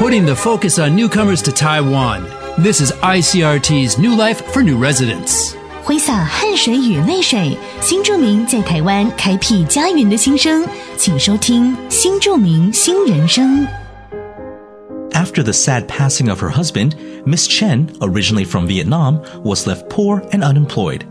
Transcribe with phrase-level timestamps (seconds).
[0.00, 2.24] putting the focus on newcomers to Taiwan.
[2.58, 5.54] This is ICRT's New Life for New Residents.
[5.82, 10.66] 挥洒汗水与泪水，新住民在台湾开辟家园的心声，
[10.96, 13.66] 请收听《新住民新人生》。
[15.12, 16.94] After the sad passing of her husband,
[17.24, 21.04] Miss Chen, originally from Vietnam, was left poor and unemployed.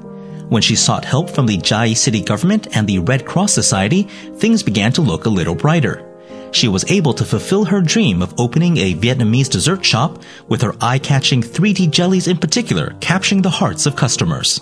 [0.50, 4.62] When she sought help from the Chiayi city government and the Red Cross Society, things
[4.62, 6.04] began to look a little brighter.
[6.52, 10.74] She was able to fulfill her dream of opening a Vietnamese dessert shop, with her
[10.80, 14.60] eye-catching 3D jellies in particular capturing the hearts of customers.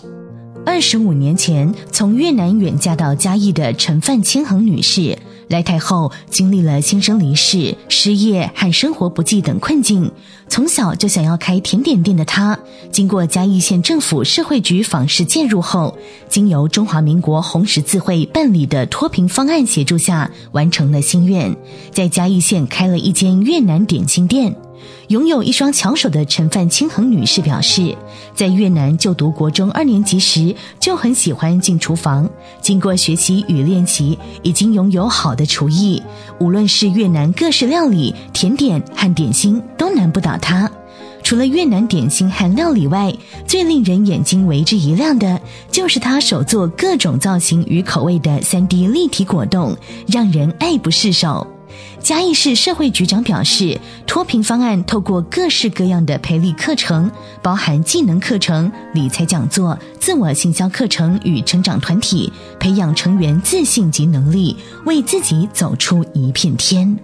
[0.65, 5.17] 二十五年前，从越南远嫁到嘉义的陈范清恒女士，
[5.48, 10.10] 来台后经历了先生离世、失业和生活不济等困境。
[10.48, 12.58] 从小就想要开甜点店的她，
[12.90, 15.96] 经过嘉义县政府社会局访视介入后，
[16.28, 21.54] 经由中华民国红十字会办理的脱贫方案协助下，完成了心愿，
[21.92, 24.54] 在嘉义县开了一间越南点心店。
[25.08, 27.96] 拥有一双巧手的陈范清恒女士表示，
[28.34, 32.28] 在越南就读国中二年级时就很喜欢进厨房，
[32.60, 36.02] 经过学习与练习，已经拥有好的厨艺。
[36.38, 40.70] 无论是越南各式料理、甜点和点心，都难不倒她。
[41.22, 43.14] 除了越南点心和料理外，
[43.46, 45.38] 最令人眼睛为之一亮的，
[45.70, 51.46] 就是她手做各种造型与口味的 3D 立体果冻，让人爱不释手。
[52.00, 57.10] 嘉义市社会局长表示，脱贫方案透过各式各样的培力课程，
[57.42, 66.98] 包含技能课程、理财讲座、自我行销课程与成长团体，培养成员自信及能力，为自己走出一片天。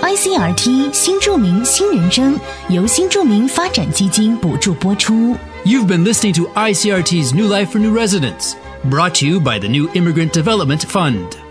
[0.00, 5.36] ICRT 新著名新人生由新著名发展基金补助播出。
[5.64, 8.52] You've been listening to ICRT's New Life for New Residents,
[8.88, 11.43] brought to you by the New Immigrant Development Fund.